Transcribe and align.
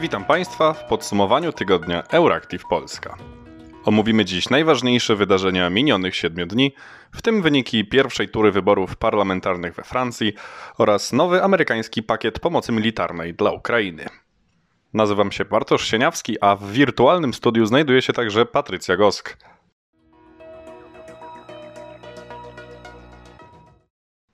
Witam 0.00 0.24
Państwa 0.24 0.72
w 0.72 0.84
podsumowaniu 0.84 1.52
tygodnia 1.52 2.02
Euractiv 2.02 2.62
Polska. 2.70 3.16
Omówimy 3.84 4.24
dziś 4.24 4.48
najważniejsze 4.48 5.16
wydarzenia 5.16 5.70
minionych 5.70 6.16
siedmiu 6.16 6.46
dni, 6.46 6.74
w 7.12 7.22
tym 7.22 7.42
wyniki 7.42 7.84
pierwszej 7.84 8.28
tury 8.28 8.52
wyborów 8.52 8.96
parlamentarnych 8.96 9.74
we 9.74 9.82
Francji 9.82 10.32
oraz 10.78 11.12
nowy 11.12 11.42
amerykański 11.42 12.02
pakiet 12.02 12.40
pomocy 12.40 12.72
militarnej 12.72 13.34
dla 13.34 13.50
Ukrainy. 13.50 14.06
Nazywam 14.94 15.32
się 15.32 15.44
Bartosz 15.44 15.90
Sieniawski, 15.90 16.36
a 16.40 16.56
w 16.56 16.70
wirtualnym 16.72 17.34
studiu 17.34 17.66
znajduje 17.66 18.02
się 18.02 18.12
także 18.12 18.46
Patrycja 18.46 18.96
Gosk. 18.96 19.36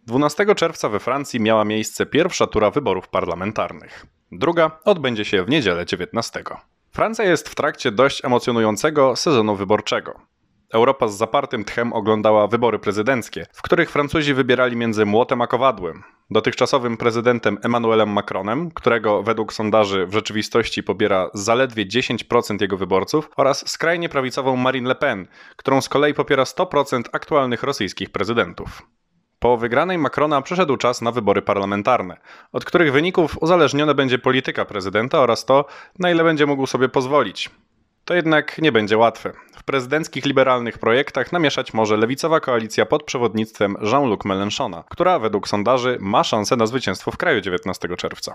12 0.07 0.55
czerwca 0.55 0.89
we 0.89 1.01
Francji 1.01 1.41
miała 1.41 1.65
miejsce 1.65 2.07
pierwsza 2.07 2.47
tura 2.47 2.71
wyborów 2.71 3.09
parlamentarnych. 3.09 4.07
Druga 4.39 4.71
odbędzie 4.85 5.25
się 5.25 5.45
w 5.45 5.49
niedzielę 5.49 5.87
19. 5.87 6.43
Francja 6.91 7.25
jest 7.25 7.49
w 7.49 7.55
trakcie 7.55 7.93
dość 7.93 8.25
emocjonującego 8.25 9.17
sezonu 9.17 9.57
wyborczego. 9.57 10.21
Europa 10.73 11.09
z 11.09 11.17
zapartym 11.17 11.65
tchem 11.65 11.93
oglądała 11.93 12.47
wybory 12.47 12.79
prezydenckie, 12.79 13.47
w 13.53 13.63
których 13.63 13.91
Francuzi 13.91 14.35
wybierali 14.35 14.77
między 14.77 15.07
młotem 15.07 15.41
a 15.41 15.47
kowadłem. 15.47 16.03
Dotychczasowym 16.31 16.97
prezydentem 16.97 17.59
Emmanuelem 17.63 18.09
Macronem, 18.09 18.71
którego 18.71 19.23
według 19.23 19.53
sondaży 19.53 20.07
w 20.07 20.13
rzeczywistości 20.13 20.83
pobiera 20.83 21.31
zaledwie 21.35 21.87
10% 21.87 22.61
jego 22.61 22.77
wyborców, 22.77 23.31
oraz 23.37 23.71
skrajnie 23.71 24.09
prawicową 24.09 24.57
Marine 24.57 24.89
Le 24.89 24.95
Pen, 24.95 25.27
którą 25.57 25.81
z 25.81 25.89
kolei 25.89 26.15
popiera 26.15 26.45
100% 26.45 27.03
aktualnych 27.13 27.63
rosyjskich 27.63 28.11
prezydentów. 28.11 28.83
Po 29.45 29.57
wygranej 29.57 29.99
Macrona 29.99 30.43
przyszedł 30.43 30.77
czas 30.77 31.03
na 31.03 31.13
wybory 31.13 31.43
parlamentarne, 31.43 32.17
od 32.53 32.65
których 32.65 32.93
wyników 32.93 33.43
uzależnione 33.43 33.95
będzie 33.95 34.19
polityka 34.19 34.65
prezydenta 34.65 35.21
oraz 35.21 35.45
to, 35.45 35.65
na 35.99 36.11
ile 36.11 36.25
będzie 36.25 36.47
mógł 36.47 36.67
sobie 36.67 36.89
pozwolić. 36.89 37.51
To 38.05 38.15
jednak 38.15 38.59
nie 38.59 38.73
będzie 38.73 38.99
łatwe. 38.99 39.33
W 39.57 39.63
prezydenckich 39.65 40.25
liberalnych 40.25 40.79
projektach 40.79 41.33
namieszać 41.33 41.75
może 41.75 41.97
lewicowa 41.97 42.41
koalicja 42.41 42.87
pod 42.87 43.03
przewodnictwem 43.03 43.77
Jean-Luc 43.81 44.21
Mélenchona, 44.21 44.83
która 44.89 45.19
według 45.19 45.49
sondaży 45.49 45.99
ma 46.01 46.25
szansę 46.25 46.57
na 46.57 46.67
zwycięstwo 46.67 47.11
w 47.11 47.17
kraju 47.17 47.41
19 47.41 47.89
czerwca. 47.97 48.35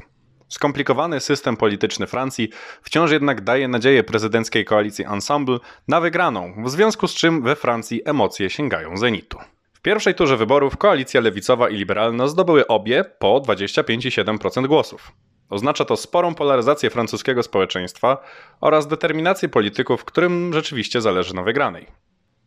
Skomplikowany 0.49 1.19
system 1.19 1.57
polityczny 1.57 2.07
Francji 2.07 2.49
wciąż 2.81 3.11
jednak 3.11 3.41
daje 3.41 3.67
nadzieję 3.67 4.03
prezydenckiej 4.03 4.65
koalicji 4.65 5.05
Ensemble 5.05 5.59
na 5.87 6.01
wygraną, 6.01 6.53
w 6.63 6.69
związku 6.69 7.07
z 7.07 7.13
czym 7.13 7.41
we 7.41 7.55
Francji 7.55 8.01
emocje 8.05 8.49
sięgają 8.49 8.97
zenitu. 8.97 9.37
W 9.79 9.81
pierwszej 9.81 10.15
turze 10.15 10.37
wyborów 10.37 10.77
koalicja 10.77 11.21
lewicowa 11.21 11.69
i 11.69 11.75
liberalna 11.75 12.27
zdobyły 12.27 12.67
obie 12.67 13.05
po 13.19 13.41
25,7% 13.41 14.67
głosów. 14.67 15.11
Oznacza 15.49 15.85
to 15.85 15.97
sporą 15.97 16.35
polaryzację 16.35 16.89
francuskiego 16.89 17.43
społeczeństwa 17.43 18.17
oraz 18.61 18.87
determinację 18.87 19.49
polityków, 19.49 20.05
którym 20.05 20.53
rzeczywiście 20.53 21.01
zależy 21.01 21.35
na 21.35 21.43
wygranej. 21.43 21.87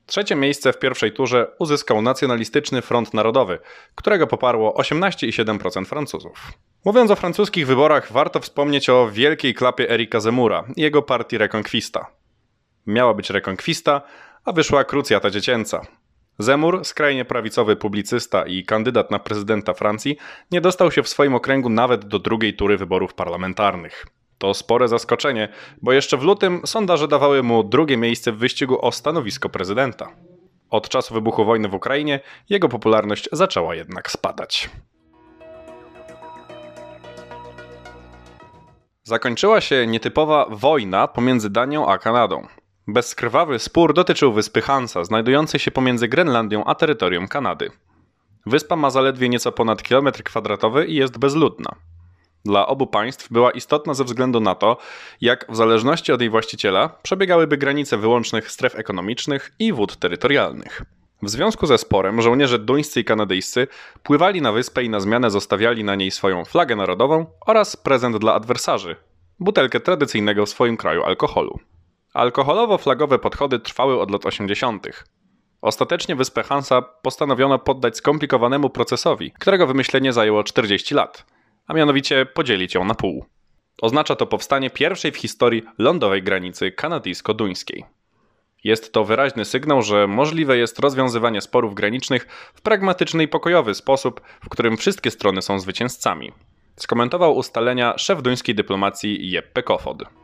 Trzecie 0.06 0.34
miejsce 0.36 0.72
w 0.72 0.78
pierwszej 0.78 1.12
turze 1.12 1.46
uzyskał 1.58 2.02
nacjonalistyczny 2.02 2.82
Front 2.82 3.14
Narodowy, 3.14 3.58
którego 3.94 4.26
poparło 4.26 4.74
18,7% 4.78 5.84
Francuzów. 5.84 6.52
Mówiąc 6.84 7.10
o 7.10 7.16
francuskich 7.16 7.66
wyborach, 7.66 8.12
warto 8.12 8.40
wspomnieć 8.40 8.88
o 8.88 9.10
wielkiej 9.10 9.54
klapie 9.54 9.90
Erika 9.90 10.20
Zemura 10.20 10.64
i 10.76 10.82
jego 10.82 11.02
partii 11.02 11.38
Reconquista. 11.38 12.06
Miała 12.86 13.14
być 13.14 13.30
Reconquista, 13.30 14.02
a 14.44 14.52
wyszła 14.52 14.84
krucjata 14.84 15.30
dziecięca. 15.30 15.86
Zemur, 16.42 16.84
skrajnie 16.84 17.24
prawicowy 17.24 17.76
publicysta 17.76 18.46
i 18.46 18.64
kandydat 18.64 19.10
na 19.10 19.18
prezydenta 19.18 19.74
Francji, 19.74 20.16
nie 20.50 20.60
dostał 20.60 20.90
się 20.90 21.02
w 21.02 21.08
swoim 21.08 21.34
okręgu 21.34 21.68
nawet 21.68 22.04
do 22.04 22.18
drugiej 22.18 22.54
tury 22.54 22.76
wyborów 22.76 23.14
parlamentarnych. 23.14 24.06
To 24.38 24.54
spore 24.54 24.88
zaskoczenie, 24.88 25.48
bo 25.82 25.92
jeszcze 25.92 26.16
w 26.16 26.22
lutym 26.22 26.60
sondaże 26.64 27.08
dawały 27.08 27.42
mu 27.42 27.64
drugie 27.64 27.96
miejsce 27.96 28.32
w 28.32 28.36
wyścigu 28.36 28.86
o 28.86 28.92
stanowisko 28.92 29.48
prezydenta. 29.48 30.08
Od 30.70 30.88
czasu 30.88 31.14
wybuchu 31.14 31.44
wojny 31.44 31.68
w 31.68 31.74
Ukrainie 31.74 32.20
jego 32.48 32.68
popularność 32.68 33.28
zaczęła 33.32 33.74
jednak 33.74 34.10
spadać. 34.10 34.70
Zakończyła 39.02 39.60
się 39.60 39.86
nietypowa 39.86 40.46
wojna 40.50 41.08
pomiędzy 41.08 41.50
Danią 41.50 41.86
a 41.88 41.98
Kanadą. 41.98 42.46
Bezkrwawy 42.88 43.58
spór 43.58 43.94
dotyczył 43.94 44.32
wyspy 44.32 44.62
Hansa, 44.62 45.04
znajdującej 45.04 45.60
się 45.60 45.70
pomiędzy 45.70 46.08
Grenlandią 46.08 46.64
a 46.64 46.74
terytorium 46.74 47.28
Kanady. 47.28 47.70
Wyspa 48.46 48.76
ma 48.76 48.90
zaledwie 48.90 49.28
nieco 49.28 49.52
ponad 49.52 49.82
kilometr 49.82 50.22
kwadratowy 50.22 50.86
i 50.86 50.94
jest 50.94 51.18
bezludna. 51.18 51.74
Dla 52.44 52.66
obu 52.66 52.86
państw 52.86 53.32
była 53.32 53.50
istotna 53.50 53.94
ze 53.94 54.04
względu 54.04 54.40
na 54.40 54.54
to, 54.54 54.76
jak 55.20 55.46
w 55.48 55.56
zależności 55.56 56.12
od 56.12 56.20
jej 56.20 56.30
właściciela 56.30 56.88
przebiegałyby 56.88 57.56
granice 57.56 57.96
wyłącznych 57.96 58.50
stref 58.50 58.78
ekonomicznych 58.78 59.52
i 59.58 59.72
wód 59.72 59.96
terytorialnych. 59.96 60.82
W 61.22 61.30
związku 61.30 61.66
ze 61.66 61.78
sporem 61.78 62.22
żołnierze 62.22 62.58
duńscy 62.58 63.00
i 63.00 63.04
kanadyjscy 63.04 63.66
pływali 64.02 64.42
na 64.42 64.52
wyspę 64.52 64.84
i 64.84 64.90
na 64.90 65.00
zmianę 65.00 65.30
zostawiali 65.30 65.84
na 65.84 65.94
niej 65.94 66.10
swoją 66.10 66.44
flagę 66.44 66.76
narodową 66.76 67.26
oraz 67.46 67.76
prezent 67.76 68.16
dla 68.16 68.34
adwersarzy 68.34 68.96
butelkę 69.40 69.80
tradycyjnego 69.80 70.46
w 70.46 70.48
swoim 70.48 70.76
kraju 70.76 71.02
alkoholu. 71.02 71.58
Alkoholowo-flagowe 72.14 73.18
podchody 73.18 73.58
trwały 73.58 74.00
od 74.00 74.10
lat 74.10 74.26
80. 74.26 74.86
Ostatecznie 75.62 76.16
wyspę 76.16 76.42
Hansa 76.42 76.82
postanowiono 76.82 77.58
poddać 77.58 77.96
skomplikowanemu 77.96 78.70
procesowi, 78.70 79.32
którego 79.32 79.66
wymyślenie 79.66 80.12
zajęło 80.12 80.44
40 80.44 80.94
lat, 80.94 81.26
a 81.66 81.74
mianowicie 81.74 82.26
podzielić 82.26 82.74
ją 82.74 82.84
na 82.84 82.94
pół. 82.94 83.24
Oznacza 83.82 84.16
to 84.16 84.26
powstanie 84.26 84.70
pierwszej 84.70 85.12
w 85.12 85.16
historii 85.16 85.62
lądowej 85.78 86.22
granicy 86.22 86.72
kanadyjsko-duńskiej. 86.72 87.84
Jest 88.64 88.92
to 88.92 89.04
wyraźny 89.04 89.44
sygnał, 89.44 89.82
że 89.82 90.06
możliwe 90.06 90.56
jest 90.56 90.78
rozwiązywanie 90.78 91.40
sporów 91.40 91.74
granicznych 91.74 92.26
w 92.54 92.60
pragmatyczny 92.60 93.22
i 93.22 93.28
pokojowy 93.28 93.74
sposób, 93.74 94.20
w 94.44 94.48
którym 94.48 94.76
wszystkie 94.76 95.10
strony 95.10 95.42
są 95.42 95.58
zwycięzcami. 95.58 96.32
Skomentował 96.76 97.36
ustalenia 97.36 97.98
szef 97.98 98.22
duńskiej 98.22 98.54
dyplomacji 98.54 99.30
Jeppe 99.30 99.62
Kofod. 99.62 100.21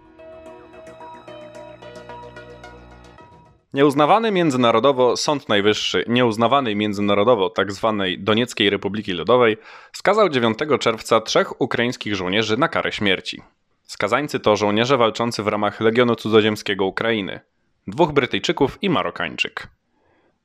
Nieuznawany 3.74 4.32
międzynarodowo 4.32 5.16
Sąd 5.16 5.48
Najwyższy, 5.48 6.04
nieuznawany 6.08 6.74
międzynarodowo 6.74 7.50
tzw. 7.50 7.94
Tak 7.98 8.24
Donieckiej 8.24 8.70
Republiki 8.70 9.12
Ludowej, 9.12 9.56
skazał 9.92 10.28
9 10.28 10.58
czerwca 10.80 11.20
trzech 11.20 11.60
ukraińskich 11.60 12.14
żołnierzy 12.14 12.56
na 12.56 12.68
karę 12.68 12.92
śmierci. 12.92 13.42
Skazańcy 13.84 14.40
to 14.40 14.56
żołnierze 14.56 14.96
walczący 14.96 15.42
w 15.42 15.48
ramach 15.48 15.80
Legionu 15.80 16.14
Cudzoziemskiego 16.14 16.84
Ukrainy, 16.84 17.40
dwóch 17.86 18.12
Brytyjczyków 18.12 18.78
i 18.82 18.90
Marokańczyk. 18.90 19.68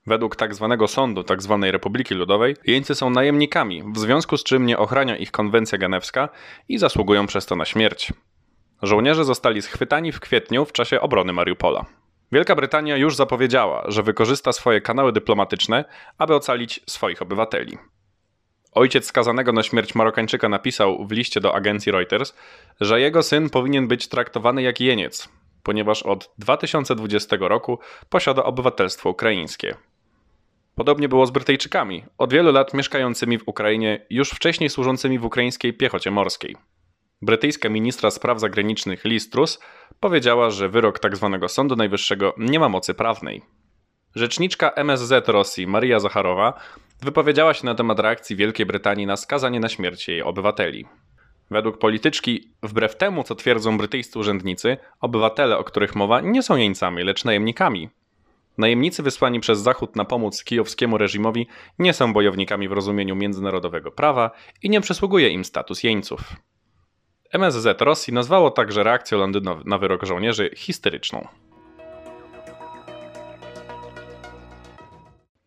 Według 0.08 0.36
tzw. 0.36 0.76
Tak 0.80 0.90
sądu 0.90 1.24
tzw. 1.24 1.60
Tak 1.62 1.72
Republiki 1.72 2.16
Ludowej 2.16 2.56
jeńcy 2.66 2.96
są 2.96 3.10
najemnikami, 3.10 3.84
w 3.94 4.00
związku 4.00 4.38
z 4.38 4.44
czym 4.44 4.66
nie 4.66 4.78
ochrania 4.78 5.18
ich 5.18 5.32
konwencja 5.32 5.78
genewska 5.78 6.30
i 6.70 6.78
zasługują 6.78 7.28
przez 7.28 7.46
to 7.46 7.56
na 7.56 7.66
śmierć. 7.66 8.14
Żołnierze 8.82 9.26
zostali 9.26 9.62
schwytani 9.62 10.12
w 10.12 10.20
kwietniu 10.20 10.66
w 10.66 10.72
czasie 10.72 11.02
obrony 11.02 11.34
Mariupola. 11.34 11.86
Wielka 12.34 12.56
Brytania 12.56 12.98
już 12.98 13.16
zapowiedziała, 13.16 13.84
że 13.88 14.04
wykorzysta 14.04 14.52
swoje 14.52 14.82
kanały 14.82 15.12
dyplomatyczne, 15.12 15.86
aby 16.18 16.36
ocalić 16.36 16.80
swoich 16.88 17.22
obywateli. 17.22 17.78
Ojciec 18.72 19.06
skazanego 19.06 19.52
na 19.52 19.64
śmierć 19.64 19.96
Marokańczyka 19.96 20.50
napisał 20.50 21.08
w 21.08 21.12
liście 21.12 21.42
do 21.42 21.56
agencji 21.56 21.92
Reuters, 21.92 22.34
że 22.82 23.02
jego 23.02 23.24
syn 23.24 23.50
powinien 23.50 23.88
być 23.88 24.08
traktowany 24.08 24.62
jak 24.62 24.80
jeniec, 24.82 25.30
ponieważ 25.64 26.04
od 26.04 26.34
2020 26.38 27.38
roku 27.40 27.80
posiada 28.10 28.44
obywatelstwo 28.44 29.10
ukraińskie. 29.10 29.76
Podobnie 30.76 31.10
było 31.10 31.26
z 31.26 31.32
Brytyjczykami, 31.32 32.04
od 32.18 32.34
wielu 32.34 32.52
lat 32.52 32.74
mieszkającymi 32.74 33.38
w 33.38 33.48
Ukrainie, 33.48 34.06
już 34.10 34.30
wcześniej 34.30 34.70
służącymi 34.70 35.20
w 35.20 35.26
ukraińskiej 35.26 35.74
piechocie 35.74 36.12
morskiej. 36.12 36.56
Brytyjska 37.24 37.70
ministra 37.70 38.12
spraw 38.12 38.40
zagranicznych 38.40 39.06
Liz 39.06 39.30
Truss 39.30 39.60
powiedziała, 40.00 40.50
że 40.50 40.70
wyrok 40.70 41.00
tzw. 41.00 41.38
Tak 41.42 41.52
Sądu 41.52 41.76
Najwyższego 41.76 42.34
nie 42.38 42.60
ma 42.60 42.70
mocy 42.70 42.94
prawnej. 42.94 43.42
Rzeczniczka 44.16 44.70
MSZ 44.70 45.28
Rosji 45.28 45.68
Maria 45.68 46.00
Zacharowa 46.00 46.54
wypowiedziała 47.02 47.54
się 47.54 47.66
na 47.66 47.76
temat 47.76 48.00
reakcji 48.00 48.36
Wielkiej 48.36 48.66
Brytanii 48.66 49.06
na 49.06 49.18
skazanie 49.18 49.60
na 49.60 49.70
śmierć 49.70 50.08
jej 50.08 50.22
obywateli. 50.22 50.86
Według 51.52 51.78
polityczki, 51.78 52.50
wbrew 52.64 52.98
temu 52.98 53.24
co 53.24 53.36
twierdzą 53.36 53.78
brytyjscy 53.78 54.20
urzędnicy, 54.20 54.78
obywatele, 55.02 55.58
o 55.58 55.64
których 55.64 55.96
mowa, 55.96 56.22
nie 56.22 56.44
są 56.44 56.56
jeńcami, 56.56 57.04
lecz 57.04 57.26
najemnikami. 57.26 57.90
Najemnicy 58.58 59.04
wysłani 59.04 59.40
przez 59.40 59.60
Zachód 59.60 59.96
na 59.96 60.06
pomoc 60.06 60.44
kijowskiemu 60.44 60.98
reżimowi 60.98 61.48
nie 61.80 61.94
są 61.94 62.14
bojownikami 62.14 62.68
w 62.68 62.72
rozumieniu 62.72 63.16
międzynarodowego 63.16 63.92
prawa 63.92 64.32
i 64.62 64.70
nie 64.70 64.82
przysługuje 64.82 65.30
im 65.30 65.46
status 65.46 65.84
jeńców. 65.84 66.22
MSZ 67.34 67.82
Rosji 67.82 68.14
nazwało 68.14 68.52
także 68.52 68.84
reakcję 68.84 69.18
Londynu 69.18 69.60
na 69.66 69.78
wyrok 69.78 70.06
żołnierzy 70.06 70.50
histeryczną. 70.56 71.28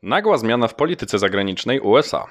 Nagła 0.03 0.39
zmiana 0.39 0.69
w 0.69 0.75
polityce 0.75 1.19
zagranicznej 1.19 1.81
USA. 1.81 2.27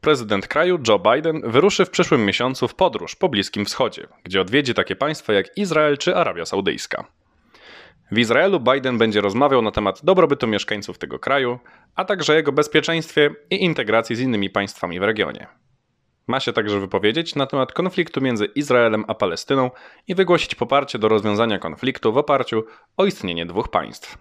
prezydent 0.00 0.48
kraju 0.48 0.78
Joe 0.88 0.98
Biden 0.98 1.50
wyruszy 1.50 1.84
w 1.84 1.90
przyszłym 1.90 2.24
miesiącu 2.24 2.68
w 2.68 2.74
podróż 2.74 3.16
po 3.16 3.28
Bliskim 3.28 3.64
Wschodzie, 3.64 4.06
gdzie 4.24 4.40
odwiedzi 4.40 4.74
takie 4.74 4.96
państwa 4.96 5.32
jak 5.32 5.56
Izrael 5.56 5.98
czy 5.98 6.16
Arabia 6.16 6.46
Saudyjska. 6.46 7.04
W 8.10 8.18
Izraelu 8.18 8.60
Biden 8.60 8.98
będzie 8.98 9.20
rozmawiał 9.20 9.62
na 9.62 9.70
temat 9.70 10.04
dobrobytu 10.04 10.46
mieszkańców 10.46 10.98
tego 10.98 11.18
kraju, 11.18 11.58
a 11.94 12.04
także 12.04 12.34
jego 12.34 12.52
bezpieczeństwie 12.52 13.30
i 13.50 13.64
integracji 13.64 14.16
z 14.16 14.20
innymi 14.20 14.50
państwami 14.50 15.00
w 15.00 15.02
regionie. 15.02 15.46
Ma 16.28 16.40
się 16.40 16.52
także 16.52 16.80
wypowiedzieć 16.80 17.34
na 17.34 17.46
temat 17.46 17.72
konfliktu 17.72 18.20
między 18.20 18.46
Izraelem 18.46 19.04
a 19.08 19.14
Palestyną 19.14 19.70
i 20.08 20.14
wygłosić 20.14 20.54
poparcie 20.54 20.98
do 20.98 21.08
rozwiązania 21.08 21.58
konfliktu 21.58 22.12
w 22.12 22.18
oparciu 22.18 22.64
o 22.96 23.04
istnienie 23.04 23.46
dwóch 23.46 23.68
państw. 23.68 24.18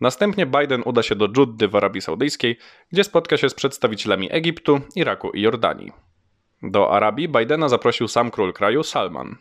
Następnie 0.00 0.46
Biden 0.46 0.82
uda 0.84 1.02
się 1.02 1.14
do 1.14 1.28
Dżuddy 1.28 1.68
w 1.68 1.76
Arabii 1.76 2.00
Saudyjskiej, 2.00 2.58
gdzie 2.92 3.04
spotka 3.04 3.36
się 3.36 3.48
z 3.48 3.54
przedstawicielami 3.54 4.32
Egiptu, 4.32 4.80
Iraku 4.96 5.30
i 5.30 5.40
Jordanii. 5.40 5.92
Do 6.62 6.92
Arabii 6.92 7.28
Bidena 7.28 7.68
zaprosił 7.68 8.08
sam 8.08 8.30
król 8.30 8.52
kraju 8.52 8.82
Salman. 8.82 9.36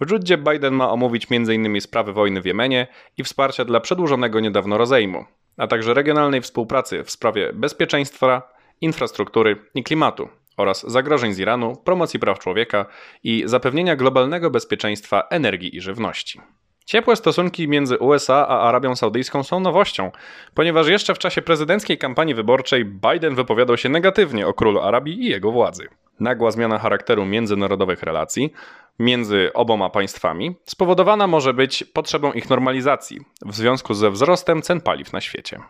W 0.00 0.06
Dżuddzie 0.06 0.38
Biden 0.38 0.74
ma 0.74 0.90
omówić 0.90 1.26
m.in. 1.30 1.80
sprawy 1.80 2.12
wojny 2.12 2.42
w 2.42 2.46
Jemenie 2.46 2.86
i 3.16 3.24
wsparcia 3.24 3.64
dla 3.64 3.80
przedłużonego 3.80 4.40
niedawno 4.40 4.78
rozejmu, 4.78 5.24
a 5.56 5.66
także 5.66 5.94
regionalnej 5.94 6.40
współpracy 6.40 7.04
w 7.04 7.10
sprawie 7.10 7.52
bezpieczeństwa, 7.52 8.52
infrastruktury 8.80 9.56
i 9.74 9.82
klimatu 9.82 10.28
oraz 10.56 10.90
zagrożeń 10.90 11.32
z 11.32 11.38
Iranu, 11.38 11.76
promocji 11.76 12.20
praw 12.20 12.38
człowieka 12.38 12.86
i 13.24 13.42
zapewnienia 13.46 13.96
globalnego 13.96 14.50
bezpieczeństwa 14.50 15.22
energii 15.30 15.76
i 15.76 15.80
żywności. 15.80 16.40
Ciepłe 16.84 17.16
stosunki 17.16 17.68
między 17.68 17.98
USA 17.98 18.46
a 18.48 18.60
Arabią 18.60 18.96
Saudyjską 18.96 19.42
są 19.42 19.60
nowością, 19.60 20.10
ponieważ 20.54 20.88
jeszcze 20.88 21.14
w 21.14 21.18
czasie 21.18 21.42
prezydenckiej 21.42 21.98
kampanii 21.98 22.34
wyborczej 22.34 22.84
Biden 22.84 23.34
wypowiadał 23.34 23.76
się 23.76 23.88
negatywnie 23.88 24.46
o 24.46 24.54
królu 24.54 24.80
Arabii 24.80 25.22
i 25.22 25.30
jego 25.30 25.52
władzy. 25.52 25.88
Nagła 26.20 26.50
zmiana 26.50 26.78
charakteru 26.78 27.26
międzynarodowych 27.26 28.02
relacji 28.02 28.52
między 28.98 29.50
oboma 29.54 29.90
państwami 29.90 30.56
spowodowana 30.64 31.26
może 31.26 31.54
być 31.54 31.84
potrzebą 31.84 32.32
ich 32.32 32.50
normalizacji 32.50 33.20
w 33.46 33.54
związku 33.54 33.94
ze 33.94 34.10
wzrostem 34.10 34.62
cen 34.62 34.80
paliw 34.80 35.12
na 35.12 35.20
świecie. 35.20 35.60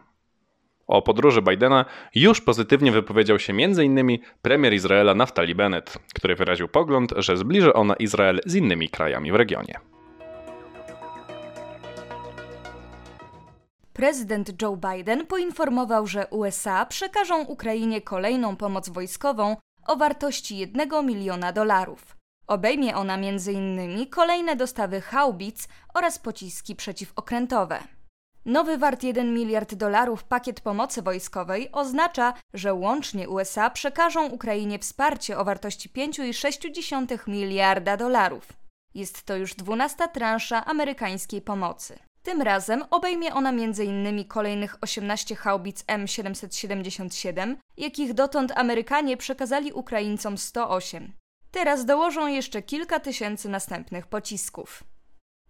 O 0.86 1.02
podróży 1.02 1.42
Bidena 1.42 1.84
już 2.14 2.40
pozytywnie 2.40 2.92
wypowiedział 2.92 3.38
się 3.38 3.52
m.in. 3.52 4.19
premier 4.42 4.75
Izraela 4.75 5.14
Naftali 5.14 5.54
Bennett, 5.54 5.98
który 6.14 6.34
wyraził 6.34 6.69
pogląd, 6.69 7.12
że 7.16 7.36
zbliży 7.36 7.72
ona 7.72 7.94
Izrael 7.94 8.40
z 8.46 8.54
innymi 8.54 8.88
krajami 8.88 9.32
w 9.32 9.34
regionie. 9.34 9.81
Prezydent 13.92 14.62
Joe 14.62 14.76
Biden 14.76 15.26
poinformował, 15.26 16.06
że 16.06 16.26
USA 16.26 16.86
przekażą 16.86 17.44
Ukrainie 17.44 18.00
kolejną 18.00 18.56
pomoc 18.56 18.88
wojskową 18.88 19.56
o 19.86 19.96
wartości 19.96 20.58
1 20.58 21.06
miliona 21.06 21.52
dolarów. 21.52 22.16
Obejmie 22.46 22.96
ona 22.96 23.14
m.in. 23.14 24.06
kolejne 24.10 24.56
dostawy 24.56 25.00
haubic 25.00 25.69
oraz 25.94 26.19
pociski 26.19 26.76
przeciwokrętowe. 26.76 27.94
Nowy 28.46 28.79
wart 28.79 29.02
1 29.02 29.35
miliard 29.35 29.75
dolarów 29.75 30.25
pakiet 30.25 30.61
pomocy 30.61 31.02
wojskowej 31.02 31.73
oznacza, 31.73 32.35
że 32.55 32.75
łącznie 32.75 33.29
USA 33.29 33.70
przekażą 33.70 34.26
Ukrainie 34.26 34.79
wsparcie 34.79 35.38
o 35.38 35.44
wartości 35.44 35.91
5,6 35.91 37.29
miliarda 37.29 37.96
dolarów. 37.96 38.49
Jest 38.94 39.23
to 39.23 39.37
już 39.37 39.55
dwunasta 39.55 40.08
transza 40.08 40.64
amerykańskiej 40.64 41.43
pomocy. 41.43 41.99
Tym 42.23 42.43
razem 42.43 42.85
obejmie 42.91 43.35
ona 43.35 43.50
m.in. 43.50 44.25
kolejnych 44.25 44.76
18 44.81 45.37
haubic 45.37 45.85
M777, 45.85 47.56
jakich 47.76 48.14
dotąd 48.14 48.52
Amerykanie 48.56 49.17
przekazali 49.17 49.73
Ukraińcom 49.73 50.38
108. 50.38 51.12
Teraz 51.50 51.85
dołożą 51.85 52.26
jeszcze 52.26 52.62
kilka 52.62 53.00
tysięcy 53.00 53.49
następnych 53.49 54.06
pocisków. 54.06 54.85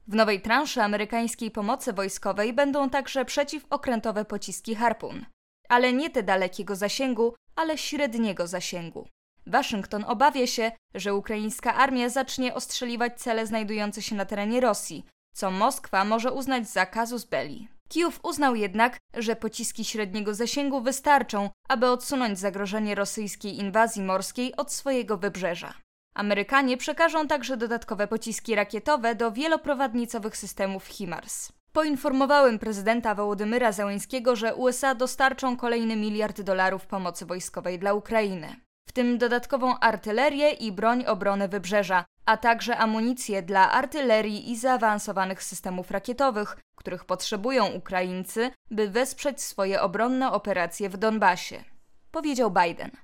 W 0.08 0.14
nowej 0.14 0.40
transzy 0.40 0.82
amerykańskiej 0.82 1.50
pomocy 1.50 1.92
wojskowej 1.92 2.52
będą 2.52 2.90
także 2.90 3.24
przeciwokrętowe 3.24 4.24
pociski 4.24 4.74
Harpun, 4.74 5.26
ale 5.68 5.92
nie 5.92 6.10
te 6.10 6.22
dalekiego 6.22 6.76
zasięgu, 6.76 7.34
ale 7.56 7.78
średniego 7.78 8.46
zasięgu. 8.46 9.08
Waszyngton 9.46 10.04
obawia 10.04 10.46
się, 10.46 10.72
że 10.94 11.14
ukraińska 11.14 11.74
armia 11.74 12.08
zacznie 12.08 12.54
ostrzeliwać 12.54 13.20
cele 13.20 13.46
znajdujące 13.46 14.02
się 14.02 14.14
na 14.14 14.24
terenie 14.24 14.60
Rosji, 14.60 15.04
co 15.34 15.50
Moskwa 15.50 16.04
może 16.04 16.32
uznać 16.32 16.68
za 16.68 16.86
kazus 16.86 17.24
belli. 17.24 17.68
Kijów 17.88 18.20
uznał 18.22 18.54
jednak, 18.54 18.98
że 19.14 19.36
pociski 19.36 19.84
średniego 19.84 20.34
zasięgu 20.34 20.80
wystarczą, 20.80 21.50
aby 21.68 21.86
odsunąć 21.86 22.38
zagrożenie 22.38 22.94
rosyjskiej 22.94 23.58
inwazji 23.58 24.02
morskiej 24.02 24.56
od 24.56 24.72
swojego 24.72 25.16
wybrzeża. 25.16 25.74
Amerykanie 26.14 26.76
przekażą 26.76 27.26
także 27.26 27.56
dodatkowe 27.56 28.06
pociski 28.06 28.54
rakietowe 28.54 29.14
do 29.14 29.32
wieloprowadnicowych 29.32 30.36
systemów 30.36 30.86
HIMARS. 30.86 31.52
Poinformowałem 31.72 32.58
prezydenta 32.58 33.14
Wołodymyra 33.14 33.72
Zełęńskiego, 33.72 34.36
że 34.36 34.54
USA 34.54 34.94
dostarczą 34.94 35.56
kolejny 35.56 35.96
miliard 35.96 36.40
dolarów 36.40 36.86
pomocy 36.86 37.26
wojskowej 37.26 37.78
dla 37.78 37.94
Ukrainy, 37.94 38.56
w 38.88 38.92
tym 38.92 39.18
dodatkową 39.18 39.78
artylerię 39.78 40.50
i 40.50 40.72
broń 40.72 41.04
obrony 41.06 41.48
wybrzeża, 41.48 42.04
a 42.26 42.36
także 42.36 42.76
amunicję 42.76 43.42
dla 43.42 43.70
artylerii 43.70 44.50
i 44.50 44.56
zaawansowanych 44.56 45.42
systemów 45.42 45.90
rakietowych, 45.90 46.56
których 46.76 47.04
potrzebują 47.04 47.66
Ukraińcy, 47.66 48.50
by 48.70 48.90
wesprzeć 48.90 49.42
swoje 49.42 49.82
obronne 49.82 50.32
operacje 50.32 50.88
w 50.88 50.96
Donbasie, 50.96 51.64
powiedział 52.10 52.50
Biden. 52.50 53.03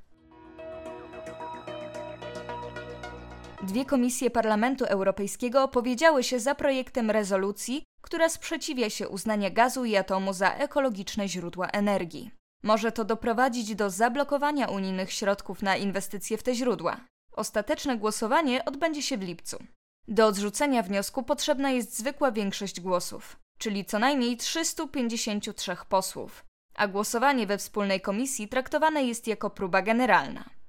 Dwie 3.62 3.84
komisje 3.84 4.30
Parlamentu 4.30 4.84
Europejskiego 4.84 5.62
opowiedziały 5.62 6.24
się 6.24 6.40
za 6.40 6.54
projektem 6.54 7.10
rezolucji, 7.10 7.84
która 8.02 8.28
sprzeciwia 8.28 8.90
się 8.90 9.08
uznania 9.08 9.50
gazu 9.50 9.84
i 9.84 9.96
atomu 9.96 10.32
za 10.32 10.54
ekologiczne 10.54 11.28
źródła 11.28 11.66
energii. 11.66 12.30
Może 12.62 12.92
to 12.92 13.04
doprowadzić 13.04 13.74
do 13.74 13.90
zablokowania 13.90 14.68
unijnych 14.68 15.12
środków 15.12 15.62
na 15.62 15.76
inwestycje 15.76 16.38
w 16.38 16.42
te 16.42 16.54
źródła. 16.54 17.00
Ostateczne 17.32 17.96
głosowanie 17.96 18.64
odbędzie 18.64 19.02
się 19.02 19.18
w 19.18 19.22
lipcu. 19.22 19.58
Do 20.08 20.26
odrzucenia 20.26 20.82
wniosku 20.82 21.22
potrzebna 21.22 21.70
jest 21.70 21.98
zwykła 21.98 22.32
większość 22.32 22.80
głosów, 22.80 23.36
czyli 23.58 23.84
co 23.84 23.98
najmniej 23.98 24.36
353 24.36 25.76
posłów, 25.88 26.44
a 26.74 26.88
głosowanie 26.88 27.46
we 27.46 27.58
wspólnej 27.58 28.00
komisji 28.00 28.48
traktowane 28.48 29.04
jest 29.04 29.26
jako 29.26 29.50
próba 29.50 29.82
generalna. 29.82 30.59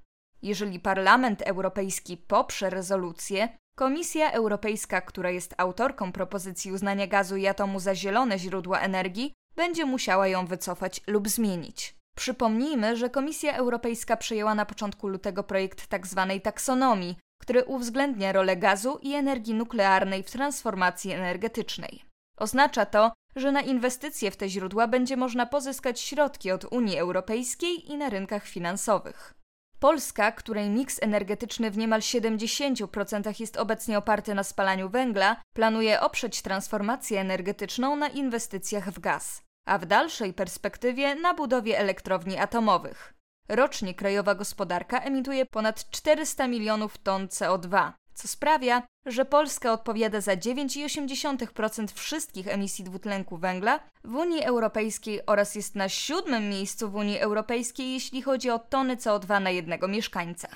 Jeżeli 0.42 0.80
Parlament 0.80 1.42
Europejski 1.42 2.16
poprze 2.16 2.70
rezolucję, 2.70 3.48
Komisja 3.76 4.32
Europejska, 4.32 5.00
która 5.00 5.30
jest 5.30 5.54
autorką 5.58 6.12
propozycji 6.12 6.72
uznania 6.72 7.06
gazu 7.06 7.36
i 7.36 7.46
atomu 7.46 7.80
za 7.80 7.94
zielone 7.94 8.38
źródła 8.38 8.80
energii, 8.80 9.32
będzie 9.56 9.84
musiała 9.84 10.28
ją 10.28 10.46
wycofać 10.46 11.00
lub 11.06 11.28
zmienić. 11.28 11.94
Przypomnijmy, 12.16 12.96
że 12.96 13.10
Komisja 13.10 13.56
Europejska 13.56 14.16
przyjęła 14.16 14.54
na 14.54 14.66
początku 14.66 15.08
lutego 15.08 15.42
projekt 15.42 15.86
tzw. 15.86 16.26
Tak 16.28 16.42
taksonomii, 16.42 17.16
który 17.40 17.64
uwzględnia 17.64 18.32
rolę 18.32 18.56
gazu 18.56 18.98
i 19.02 19.14
energii 19.14 19.54
nuklearnej 19.54 20.22
w 20.22 20.30
transformacji 20.30 21.12
energetycznej. 21.12 22.02
Oznacza 22.38 22.86
to, 22.86 23.12
że 23.36 23.52
na 23.52 23.60
inwestycje 23.60 24.30
w 24.30 24.36
te 24.36 24.48
źródła 24.48 24.86
będzie 24.86 25.16
można 25.16 25.46
pozyskać 25.46 26.00
środki 26.00 26.50
od 26.50 26.64
Unii 26.64 26.98
Europejskiej 26.98 27.90
i 27.90 27.96
na 27.96 28.08
rynkach 28.08 28.46
finansowych. 28.46 29.34
Polska, 29.82 30.32
której 30.32 30.70
miks 30.70 31.02
energetyczny 31.02 31.70
w 31.70 31.78
niemal 31.78 32.00
70% 32.00 33.40
jest 33.40 33.56
obecnie 33.56 33.98
oparty 33.98 34.34
na 34.34 34.44
spalaniu 34.44 34.88
węgla, 34.88 35.36
planuje 35.52 36.00
oprzeć 36.00 36.42
transformację 36.42 37.20
energetyczną 37.20 37.96
na 37.96 38.08
inwestycjach 38.08 38.90
w 38.90 39.00
gaz, 39.00 39.42
a 39.66 39.78
w 39.78 39.86
dalszej 39.86 40.34
perspektywie 40.34 41.14
na 41.14 41.34
budowie 41.34 41.78
elektrowni 41.78 42.38
atomowych. 42.38 43.14
Rocznie 43.48 43.94
krajowa 43.94 44.34
gospodarka 44.34 45.00
emituje 45.00 45.46
ponad 45.46 45.90
400 45.90 46.48
milionów 46.48 46.98
ton 46.98 47.26
CO2, 47.26 47.92
co 48.14 48.28
sprawia, 48.28 48.82
że 49.06 49.24
Polska 49.24 49.72
odpowiada 49.72 50.20
za 50.20 50.36
9,8% 50.36 51.86
wszystkich 51.94 52.48
emisji 52.48 52.84
dwutlenku 52.84 53.36
węgla 53.36 53.80
w 54.04 54.14
Unii 54.14 54.42
Europejskiej 54.42 55.26
oraz 55.26 55.54
jest 55.54 55.74
na 55.74 55.88
siódmym 55.88 56.48
miejscu 56.48 56.90
w 56.90 56.94
Unii 56.94 57.18
Europejskiej, 57.18 57.92
jeśli 57.92 58.22
chodzi 58.22 58.50
o 58.50 58.58
tony 58.58 58.96
CO2 58.96 59.42
na 59.42 59.50
jednego 59.50 59.88
mieszkańca. 59.88 60.48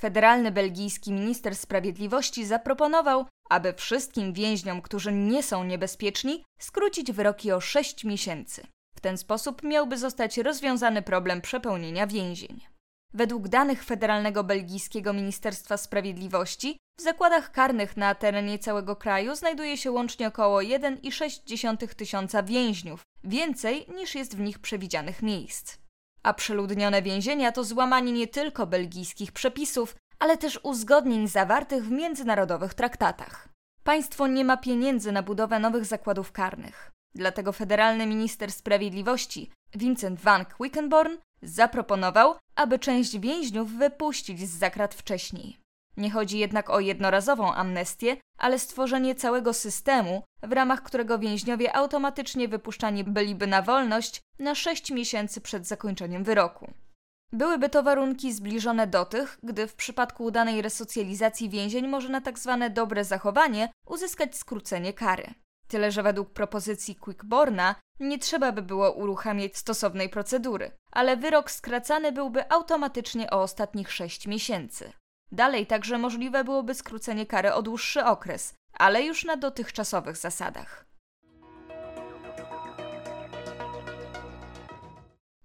Federalny 0.00 0.50
belgijski 0.50 1.12
minister 1.12 1.56
sprawiedliwości 1.56 2.46
zaproponował, 2.46 3.26
aby 3.50 3.72
wszystkim 3.72 4.32
więźniom, 4.32 4.82
którzy 4.82 5.12
nie 5.12 5.42
są 5.42 5.64
niebezpieczni, 5.64 6.44
skrócić 6.60 7.12
wyroki 7.12 7.52
o 7.52 7.60
6 7.60 8.04
miesięcy. 8.04 8.66
W 8.96 9.00
ten 9.00 9.18
sposób 9.18 9.62
miałby 9.62 9.98
zostać 9.98 10.38
rozwiązany 10.38 11.02
problem 11.02 11.40
przepełnienia 11.40 12.06
więzień. 12.06 12.75
Według 13.14 13.48
danych 13.48 13.84
Federalnego 13.84 14.44
Belgijskiego 14.44 15.12
Ministerstwa 15.12 15.76
Sprawiedliwości 15.76 16.78
w 16.98 17.02
zakładach 17.02 17.52
karnych 17.52 17.96
na 17.96 18.14
terenie 18.14 18.58
całego 18.58 18.96
kraju 18.96 19.34
znajduje 19.34 19.76
się 19.76 19.90
łącznie 19.90 20.28
około 20.28 20.58
1,6 20.58 21.94
tysiąca 21.94 22.42
więźniów, 22.42 23.02
więcej 23.24 23.86
niż 23.96 24.14
jest 24.14 24.36
w 24.36 24.40
nich 24.40 24.58
przewidzianych 24.58 25.22
miejsc. 25.22 25.76
A 26.22 26.34
przeludnione 26.34 27.02
więzienia 27.02 27.52
to 27.52 27.64
złamanie 27.64 28.12
nie 28.12 28.28
tylko 28.28 28.66
belgijskich 28.66 29.32
przepisów, 29.32 29.96
ale 30.18 30.36
też 30.36 30.60
uzgodnień 30.62 31.28
zawartych 31.28 31.84
w 31.84 31.90
międzynarodowych 31.90 32.74
traktatach. 32.74 33.48
Państwo 33.84 34.26
nie 34.26 34.44
ma 34.44 34.56
pieniędzy 34.56 35.12
na 35.12 35.22
budowę 35.22 35.58
nowych 35.58 35.84
zakładów 35.84 36.32
karnych. 36.32 36.95
Dlatego 37.16 37.52
federalny 37.52 38.06
minister 38.06 38.52
sprawiedliwości 38.52 39.50
Vincent 39.74 40.20
van 40.20 40.44
Quickenborn 40.44 41.16
zaproponował, 41.42 42.34
aby 42.54 42.78
część 42.78 43.18
więźniów 43.18 43.72
wypuścić 43.72 44.48
z 44.48 44.58
zakrat 44.58 44.94
wcześniej. 44.94 45.56
Nie 45.96 46.10
chodzi 46.10 46.38
jednak 46.38 46.70
o 46.70 46.80
jednorazową 46.80 47.54
amnestię, 47.54 48.16
ale 48.38 48.58
stworzenie 48.58 49.14
całego 49.14 49.52
systemu, 49.52 50.22
w 50.42 50.52
ramach 50.52 50.82
którego 50.82 51.18
więźniowie 51.18 51.76
automatycznie 51.76 52.48
wypuszczani 52.48 53.04
byliby 53.04 53.46
na 53.46 53.62
wolność 53.62 54.20
na 54.38 54.54
6 54.54 54.90
miesięcy 54.90 55.40
przed 55.40 55.66
zakończeniem 55.66 56.24
wyroku. 56.24 56.72
Byłyby 57.32 57.68
to 57.68 57.82
warunki 57.82 58.32
zbliżone 58.32 58.86
do 58.86 59.04
tych, 59.04 59.38
gdy 59.42 59.66
w 59.66 59.74
przypadku 59.74 60.24
udanej 60.24 60.62
resocjalizacji 60.62 61.50
więzień 61.50 61.88
może 61.88 62.08
na 62.08 62.20
tzw. 62.20 62.56
Tak 62.60 62.72
dobre 62.72 63.04
zachowanie 63.04 63.72
uzyskać 63.86 64.36
skrócenie 64.36 64.92
kary. 64.92 65.34
Tyle, 65.68 65.92
że 65.92 66.02
według 66.02 66.32
propozycji 66.32 66.96
Quickborna 66.96 67.74
nie 68.00 68.18
trzeba 68.18 68.52
by 68.52 68.62
było 68.62 68.92
uruchamiać 68.92 69.56
stosownej 69.56 70.08
procedury, 70.08 70.70
ale 70.92 71.16
wyrok 71.16 71.50
skracany 71.50 72.12
byłby 72.12 72.52
automatycznie 72.52 73.30
o 73.30 73.42
ostatnich 73.42 73.92
6 73.92 74.26
miesięcy. 74.26 74.92
Dalej 75.32 75.66
także 75.66 75.98
możliwe 75.98 76.44
byłoby 76.44 76.74
skrócenie 76.74 77.26
kary 77.26 77.52
o 77.52 77.62
dłuższy 77.62 78.04
okres, 78.04 78.54
ale 78.72 79.02
już 79.02 79.24
na 79.24 79.36
dotychczasowych 79.36 80.16
zasadach. 80.16 80.86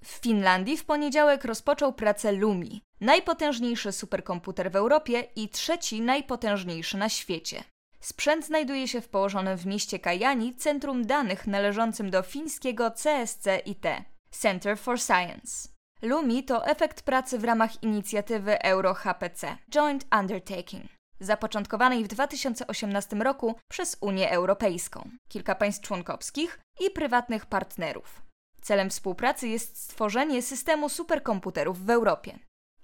W 0.03 0.09
Finlandii 0.23 0.77
w 0.77 0.85
poniedziałek 0.85 1.45
rozpoczął 1.45 1.93
pracę 1.93 2.31
Lumi, 2.31 2.81
najpotężniejszy 3.01 3.91
superkomputer 3.91 4.71
w 4.71 4.75
Europie 4.75 5.27
i 5.35 5.49
trzeci 5.49 6.01
najpotężniejszy 6.01 6.97
na 6.97 7.09
świecie. 7.09 7.63
Sprzęt 8.01 8.45
znajduje 8.45 8.87
się 8.87 9.01
w 9.01 9.09
położonym 9.09 9.57
w 9.57 9.65
mieście 9.65 9.99
Kajani 9.99 10.55
centrum 10.55 11.05
danych 11.05 11.47
należącym 11.47 12.09
do 12.09 12.21
fińskiego 12.21 12.91
CSC-IT 12.91 13.85
Center 14.31 14.77
for 14.77 14.99
Science. 14.99 15.69
Lumi 16.01 16.43
to 16.43 16.65
efekt 16.65 17.01
pracy 17.01 17.39
w 17.39 17.43
ramach 17.43 17.83
inicjatywy 17.83 18.61
Euro-HPC 18.63 19.57
Joint 19.71 20.05
Undertaking, 20.19 20.85
zapoczątkowanej 21.19 22.03
w 22.03 22.07
2018 22.07 23.15
roku 23.15 23.55
przez 23.67 23.97
Unię 24.01 24.31
Europejską, 24.31 25.09
kilka 25.27 25.55
państw 25.55 25.87
członkowskich 25.87 26.59
i 26.79 26.89
prywatnych 26.89 27.45
partnerów. 27.45 28.21
Celem 28.61 28.89
współpracy 28.89 29.47
jest 29.47 29.81
stworzenie 29.81 30.41
systemu 30.41 30.89
superkomputerów 30.89 31.85
w 31.85 31.89
Europie. 31.89 32.39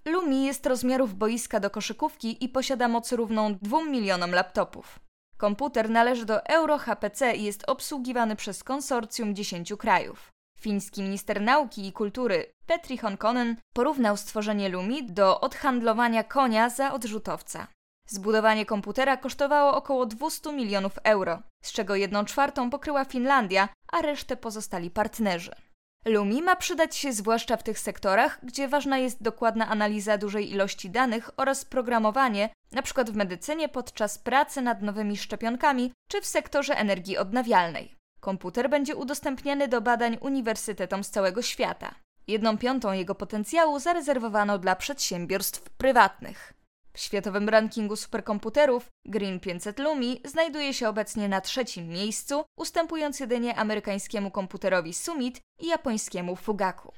Lumi 0.06 0.46
jest 0.46 0.66
rozmiarów 0.66 1.16
boiska 1.16 1.60
do 1.60 1.70
koszykówki 1.70 2.44
i 2.44 2.50
posiada 2.50 2.88
moc 2.88 3.12
równą 3.12 3.56
2 3.56 3.84
milionom 3.84 4.32
laptopów. 4.32 5.07
Komputer 5.38 5.89
należy 5.89 6.25
do 6.25 6.46
EuroHPC 6.46 7.36
i 7.36 7.44
jest 7.44 7.63
obsługiwany 7.70 8.36
przez 8.36 8.63
konsorcjum 8.63 9.36
10 9.36 9.74
krajów. 9.79 10.32
Fiński 10.60 11.01
minister 11.01 11.41
nauki 11.41 11.88
i 11.88 11.94
kultury 11.94 12.46
Petri 12.65 12.98
Honkonen 12.98 13.56
porównał 13.74 14.17
stworzenie 14.17 14.70
Lumi 14.70 15.12
do 15.12 15.41
odhandlowania 15.41 16.24
konia 16.24 16.70
za 16.70 16.94
odrzutowca. 16.94 17.67
Zbudowanie 18.08 18.65
komputera 18.65 19.17
kosztowało 19.17 19.75
około 19.75 20.06
200 20.06 20.53
milionów 20.53 21.00
euro, 21.03 21.41
z 21.63 21.72
czego 21.72 21.96
jedną 21.96 22.25
czwartą 22.25 22.70
pokryła 22.70 23.06
Finlandia, 23.06 23.70
a 23.91 24.01
resztę 24.01 24.38
pozostali 24.38 24.91
partnerzy. 24.91 25.51
Lumi 26.06 26.42
ma 26.42 26.56
przydać 26.56 26.96
się 26.96 27.13
zwłaszcza 27.13 27.58
w 27.58 27.63
tych 27.63 27.80
sektorach, 27.80 28.39
gdzie 28.44 28.68
ważna 28.68 28.98
jest 28.98 29.24
dokładna 29.24 29.68
analiza 29.68 30.18
dużej 30.18 30.51
ilości 30.51 30.89
danych 30.89 31.30
oraz 31.38 31.66
programowanie, 31.66 32.50
np. 32.72 33.04
w 33.04 33.16
medycynie 33.16 33.70
podczas 33.70 34.18
pracy 34.18 34.62
nad 34.62 34.82
nowymi 34.82 35.18
szczepionkami 35.18 35.92
czy 36.10 36.22
w 36.22 36.25
sektorze 36.25 36.77
energii 36.77 37.18
odnawialnej. 37.18 37.96
Komputer 38.20 38.70
będzie 38.70 38.96
udostępniany 38.96 39.68
do 39.68 39.82
badań 39.82 40.18
uniwersytetom 40.22 41.04
z 41.04 41.10
całego 41.10 41.42
świata. 41.42 41.96
Jedną 42.27 42.58
piątą 42.58 42.92
jego 42.92 43.16
potencjału 43.16 43.80
zarezerwowano 43.80 44.58
dla 44.58 44.75
przedsiębiorstw 44.75 45.70
prywatnych. 45.70 46.54
W 46.98 47.00
światowym 47.00 47.50
rankingu 47.50 47.96
superkomputerów 47.96 48.86
Green 49.06 49.39
500 49.39 49.80
Lumi 49.80 50.22
znajduje 50.25 50.74
się 50.74 50.89
obecnie 50.89 51.30
na 51.30 51.42
trzecim 51.42 51.88
miejscu, 51.88 52.46
ustępując 52.60 53.20
jedynie 53.20 53.56
amerykańskiemu 53.56 54.32
komputerowi 54.32 54.94
Summit 54.94 55.42
i 55.60 55.68
japońskiemu 55.68 56.36
Fugaku. 56.36 56.94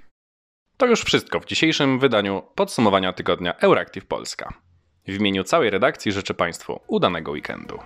To 0.77 0.85
już 0.85 1.03
wszystko 1.03 1.39
w 1.39 1.45
dzisiejszym 1.45 1.99
wydaniu 1.99 2.43
podsumowania 2.55 3.13
tygodnia 3.13 3.57
Euractiv 3.57 4.05
Polska. 4.05 4.53
W 5.07 5.13
imieniu 5.13 5.43
całej 5.43 5.69
redakcji 5.69 6.11
życzę 6.11 6.33
Państwu 6.33 6.79
udanego 6.87 7.31
weekendu. 7.31 7.79